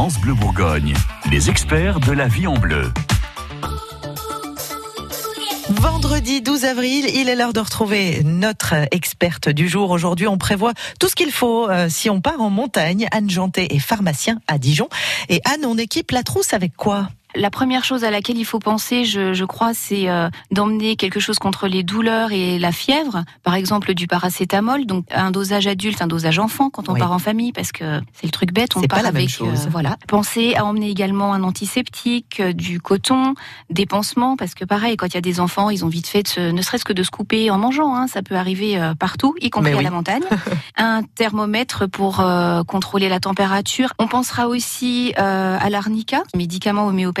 France 0.00 0.18
Bleu 0.18 0.32
Bourgogne, 0.32 0.94
les 1.30 1.50
experts 1.50 2.00
de 2.00 2.12
la 2.12 2.26
vie 2.26 2.46
en 2.46 2.54
bleu. 2.54 2.90
Vendredi 5.68 6.40
12 6.40 6.64
avril, 6.64 7.04
il 7.14 7.28
est 7.28 7.36
l'heure 7.36 7.52
de 7.52 7.60
retrouver 7.60 8.22
notre 8.24 8.76
experte 8.92 9.50
du 9.50 9.68
jour. 9.68 9.90
Aujourd'hui, 9.90 10.26
on 10.26 10.38
prévoit 10.38 10.72
tout 10.98 11.10
ce 11.10 11.14
qu'il 11.14 11.30
faut 11.30 11.68
euh, 11.68 11.88
si 11.90 12.08
on 12.08 12.22
part 12.22 12.40
en 12.40 12.48
montagne. 12.48 13.08
Anne 13.12 13.28
Janté 13.28 13.74
est 13.74 13.78
pharmacien 13.78 14.40
à 14.48 14.56
Dijon. 14.56 14.88
Et 15.28 15.42
Anne, 15.44 15.66
on 15.66 15.76
équipe 15.76 16.12
la 16.12 16.22
trousse 16.22 16.54
avec 16.54 16.74
quoi? 16.78 17.10
La 17.34 17.50
première 17.50 17.84
chose 17.84 18.04
à 18.04 18.10
laquelle 18.10 18.38
il 18.38 18.44
faut 18.44 18.58
penser, 18.58 19.04
je, 19.04 19.32
je 19.32 19.44
crois, 19.44 19.72
c'est 19.74 20.08
euh, 20.08 20.28
d'emmener 20.50 20.96
quelque 20.96 21.20
chose 21.20 21.38
contre 21.38 21.68
les 21.68 21.82
douleurs 21.82 22.32
et 22.32 22.58
la 22.58 22.72
fièvre. 22.72 23.24
Par 23.42 23.54
exemple, 23.54 23.94
du 23.94 24.06
paracétamol, 24.06 24.86
donc 24.86 25.04
un 25.10 25.30
dosage 25.30 25.66
adulte, 25.66 26.02
un 26.02 26.06
dosage 26.06 26.38
enfant 26.38 26.70
quand 26.70 26.88
on 26.88 26.94
part 26.94 27.12
en 27.12 27.18
famille, 27.18 27.52
parce 27.52 27.72
que 27.72 28.00
c'est 28.12 28.26
le 28.26 28.30
truc 28.30 28.52
bête, 28.52 28.76
on 28.76 28.82
part 28.82 29.06
avec. 29.06 29.30
Euh, 29.40 29.54
voilà. 29.70 29.96
Pensez 30.08 30.54
à 30.54 30.64
emmener 30.64 30.90
également 30.90 31.32
un 31.32 31.42
antiseptique, 31.42 32.40
euh, 32.40 32.52
du 32.52 32.80
coton, 32.80 33.34
des 33.70 33.86
pansements, 33.86 34.36
parce 34.36 34.54
que 34.54 34.64
pareil, 34.64 34.96
quand 34.96 35.06
il 35.06 35.14
y 35.14 35.18
a 35.18 35.22
des 35.22 35.40
enfants, 35.40 35.70
ils 35.70 35.84
ont 35.84 35.88
vite 35.88 36.08
fait, 36.08 36.38
de 36.38 36.50
ne 36.50 36.62
serait-ce 36.62 36.84
que 36.84 36.92
de 36.92 37.02
se 37.02 37.10
couper 37.10 37.50
en 37.50 37.58
mangeant. 37.58 37.94
Hein, 37.94 38.06
ça 38.08 38.22
peut 38.22 38.36
arriver 38.36 38.78
partout, 38.98 39.34
y 39.40 39.50
compris 39.50 39.72
à 39.72 39.82
la 39.82 39.90
montagne. 39.90 40.22
un 40.76 41.02
thermomètre 41.02 41.88
pour 41.88 42.24
contrôler 42.66 43.08
la 43.08 43.20
température. 43.20 43.92
On 43.98 44.08
pensera 44.08 44.48
aussi 44.48 45.12
à 45.16 45.70
l'arnica, 45.70 46.22
médicament 46.34 46.86
homéopathique 46.86 47.19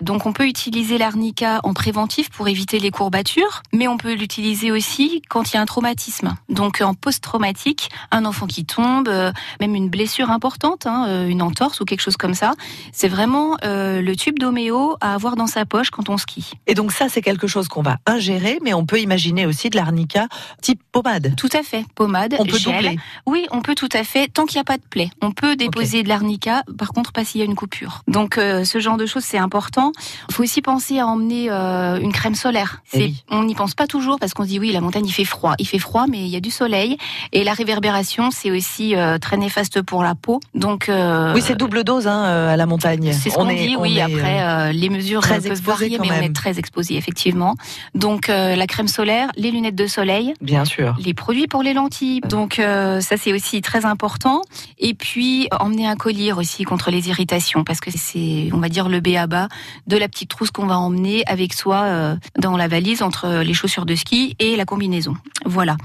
donc 0.00 0.26
on 0.26 0.32
peut 0.32 0.46
utiliser 0.46 0.98
l'arnica 0.98 1.60
en 1.62 1.72
préventif 1.72 2.30
pour 2.30 2.48
éviter 2.48 2.78
les 2.78 2.90
courbatures, 2.90 3.62
mais 3.72 3.88
on 3.88 3.96
peut 3.96 4.12
l'utiliser 4.12 4.70
aussi 4.70 5.22
quand 5.28 5.50
il 5.50 5.54
y 5.54 5.56
a 5.56 5.62
un 5.62 5.66
traumatisme. 5.66 6.36
Donc 6.48 6.80
en 6.80 6.94
post-traumatique, 6.94 7.90
un 8.10 8.24
enfant 8.24 8.46
qui 8.46 8.64
tombe, 8.64 9.08
euh, 9.08 9.32
même 9.60 9.74
une 9.74 9.88
blessure 9.88 10.30
importante, 10.30 10.86
hein, 10.86 11.06
euh, 11.08 11.26
une 11.26 11.42
entorse 11.42 11.80
ou 11.80 11.84
quelque 11.84 12.00
chose 12.00 12.16
comme 12.16 12.34
ça, 12.34 12.52
c'est 12.92 13.08
vraiment 13.08 13.56
euh, 13.64 14.02
le 14.02 14.16
tube 14.16 14.38
d'homéo 14.38 14.96
à 15.00 15.14
avoir 15.14 15.36
dans 15.36 15.46
sa 15.46 15.64
poche 15.64 15.90
quand 15.90 16.08
on 16.08 16.18
skie. 16.18 16.52
Et 16.66 16.74
donc 16.74 16.92
ça, 16.92 17.08
c'est 17.08 17.22
quelque 17.22 17.46
chose 17.46 17.68
qu'on 17.68 17.82
va 17.82 17.98
ingérer, 18.06 18.58
mais 18.62 18.74
on 18.74 18.84
peut 18.84 19.00
imaginer 19.00 19.46
aussi 19.46 19.70
de 19.70 19.76
l'arnica 19.76 20.28
type 20.60 20.82
pommade. 20.92 21.34
Tout 21.36 21.48
à 21.52 21.62
fait, 21.62 21.84
pommade, 21.94 22.36
on 22.38 22.44
peut 22.44 22.58
gel. 22.58 22.98
Oui, 23.26 23.46
on 23.50 23.62
peut 23.62 23.74
tout 23.74 23.88
à 23.92 24.04
fait, 24.04 24.28
tant 24.28 24.44
qu'il 24.44 24.56
n'y 24.56 24.62
a 24.62 24.64
pas 24.64 24.76
de 24.76 24.82
plaie. 24.88 25.10
On 25.22 25.32
peut 25.32 25.56
déposer 25.56 26.02
de 26.02 26.08
l'arnica, 26.08 26.62
par 26.78 26.88
contre 26.88 27.12
pas 27.12 27.24
s'il 27.24 27.40
y 27.40 27.42
a 27.42 27.46
une 27.46 27.54
coupure. 27.54 28.02
Donc 28.06 28.34
ce 28.36 28.78
genre 28.78 28.96
de 28.96 29.06
choses, 29.06 29.24
c'est 29.30 29.38
important. 29.38 29.92
Il 30.28 30.34
faut 30.34 30.42
aussi 30.42 30.60
penser 30.60 30.98
à 30.98 31.06
emmener 31.06 31.50
euh, 31.50 32.00
une 32.00 32.12
crème 32.12 32.34
solaire. 32.34 32.82
Eh 32.92 33.12
on 33.30 33.44
n'y 33.44 33.54
pense 33.54 33.74
pas 33.74 33.86
toujours 33.86 34.18
parce 34.18 34.34
qu'on 34.34 34.42
se 34.42 34.48
dit 34.48 34.58
oui, 34.58 34.72
la 34.72 34.80
montagne 34.80 35.06
il 35.06 35.12
fait 35.12 35.24
froid, 35.24 35.54
il 35.58 35.66
fait 35.66 35.78
froid, 35.78 36.06
mais 36.08 36.18
il 36.18 36.28
y 36.28 36.36
a 36.36 36.40
du 36.40 36.50
soleil 36.50 36.96
et 37.32 37.44
la 37.44 37.52
réverbération 37.52 38.30
c'est 38.30 38.50
aussi 38.50 38.96
euh, 38.96 39.18
très 39.18 39.36
néfaste 39.36 39.82
pour 39.82 40.02
la 40.02 40.14
peau. 40.14 40.40
Donc 40.54 40.88
euh, 40.88 41.32
oui, 41.34 41.42
c'est 41.42 41.54
double 41.54 41.84
dose 41.84 42.08
hein, 42.08 42.22
à 42.22 42.56
la 42.56 42.66
montagne. 42.66 43.12
C'est 43.12 43.30
ce 43.30 43.36
qu'on 43.36 43.46
dit. 43.46 43.76
Oui, 43.78 44.00
après 44.00 44.72
les 44.72 44.88
mesures 44.88 45.20
très 45.20 45.40
peuvent 45.40 45.62
varier, 45.62 45.98
mais 46.00 46.10
on 46.10 46.22
est 46.22 46.34
très 46.34 46.58
exposé 46.58 46.96
effectivement. 46.96 47.54
Donc 47.94 48.28
la 48.28 48.66
crème 48.66 48.88
solaire, 48.88 49.28
les 49.36 49.50
lunettes 49.50 49.76
de 49.76 49.86
soleil, 49.86 50.34
bien 50.40 50.64
sûr, 50.64 50.96
les 50.98 51.14
produits 51.14 51.46
pour 51.46 51.62
les 51.62 51.72
lentilles. 51.72 52.20
Donc 52.22 52.54
ça 52.56 53.16
c'est 53.16 53.32
aussi 53.32 53.62
très 53.62 53.84
important. 53.84 54.42
Et 54.78 54.94
puis 54.94 55.48
emmener 55.60 55.86
un 55.86 55.96
collier 55.96 56.32
aussi 56.32 56.64
contre 56.64 56.90
les 56.90 57.08
irritations 57.08 57.64
parce 57.64 57.80
que 57.80 57.90
c'est 57.94 58.50
on 58.52 58.58
va 58.58 58.68
dire 58.68 58.88
le 58.88 59.00
BA 59.00 59.19
bas 59.26 59.48
de 59.86 59.96
la 59.96 60.08
petite 60.08 60.30
trousse 60.30 60.50
qu'on 60.50 60.66
va 60.66 60.78
emmener 60.78 61.24
avec 61.26 61.52
soi 61.52 61.82
euh, 61.82 62.16
dans 62.38 62.56
la 62.56 62.68
valise 62.68 63.02
entre 63.02 63.42
les 63.42 63.54
chaussures 63.54 63.86
de 63.86 63.94
ski 63.94 64.36
et 64.38 64.56
la 64.56 64.64
combinaison. 64.64 65.14
Voilà. 65.44 65.76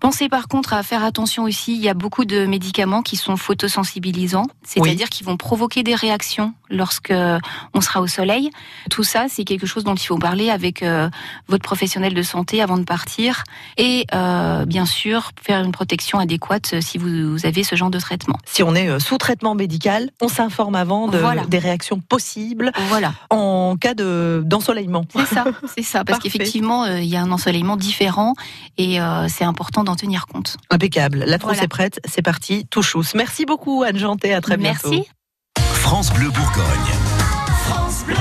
Pensez 0.00 0.28
par 0.28 0.48
contre 0.48 0.72
à 0.72 0.82
faire 0.82 1.04
attention 1.04 1.44
aussi, 1.44 1.74
il 1.74 1.80
y 1.80 1.88
a 1.88 1.94
beaucoup 1.94 2.24
de 2.24 2.46
médicaments 2.46 3.02
qui 3.02 3.16
sont 3.16 3.36
photosensibilisants, 3.36 4.46
c'est-à-dire 4.62 5.08
qui 5.08 5.24
vont 5.24 5.36
provoquer 5.36 5.82
des 5.82 5.94
réactions 5.94 6.54
lorsque 6.70 7.12
on 7.74 7.80
sera 7.80 8.00
au 8.00 8.06
soleil. 8.06 8.50
Tout 8.90 9.04
ça, 9.04 9.26
c'est 9.28 9.44
quelque 9.44 9.66
chose 9.66 9.84
dont 9.84 9.94
il 9.94 10.06
faut 10.06 10.18
parler 10.18 10.50
avec 10.50 10.82
euh, 10.82 11.08
votre 11.48 11.62
professionnel 11.62 12.14
de 12.14 12.22
santé 12.22 12.62
avant 12.62 12.78
de 12.78 12.84
partir 12.84 13.44
et 13.76 14.06
euh, 14.14 14.64
bien 14.64 14.86
sûr 14.86 15.30
faire 15.42 15.62
une 15.62 15.72
protection 15.72 16.18
adéquate 16.18 16.80
si 16.80 16.98
vous 16.98 17.46
avez 17.46 17.64
ce 17.64 17.76
genre 17.76 17.90
de 17.90 17.98
traitement. 17.98 18.38
Si 18.44 18.62
on 18.62 18.74
est 18.74 18.98
sous 19.00 19.18
traitement 19.18 19.54
médical, 19.54 20.10
on 20.20 20.28
s'informe 20.28 20.74
avant 20.74 21.08
de, 21.08 21.46
des 21.48 21.58
réactions 21.58 22.00
possibles 22.00 22.72
voilà. 22.88 23.14
En 23.30 23.76
cas 23.76 23.94
de 23.94 24.42
d'ensoleillement. 24.44 25.04
C'est 25.14 25.26
ça, 25.26 25.44
c'est 25.76 25.82
ça, 25.82 26.04
parce 26.04 26.18
qu'effectivement, 26.22 26.84
euh, 26.84 27.00
il 27.00 27.08
y 27.08 27.16
a 27.16 27.22
un 27.22 27.30
ensoleillement 27.30 27.76
différent 27.76 28.34
et 28.78 29.00
euh, 29.04 29.26
c'est 29.28 29.44
important 29.44 29.84
d'en 29.84 29.96
tenir 29.96 30.26
compte. 30.26 30.56
Impeccable. 30.70 31.24
La 31.26 31.38
trousse 31.38 31.62
est 31.62 31.68
prête, 31.68 32.00
c'est 32.04 32.22
parti, 32.22 32.66
tout 32.70 32.82
chousse. 32.82 33.14
Merci 33.14 33.44
beaucoup 33.44 33.82
Anne 33.82 33.98
Janté, 33.98 34.34
à 34.34 34.40
très 34.40 34.56
bientôt. 34.56 34.90
Merci. 34.90 35.08
France 35.56 36.12
Bleu 36.12 36.30
Bourgogne. 36.30 36.64
France 37.66 38.04
Bleu. 38.04 38.16